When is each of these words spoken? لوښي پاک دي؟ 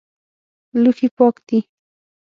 لوښي 0.81 1.07
پاک 1.17 1.35
دي؟ 1.47 1.59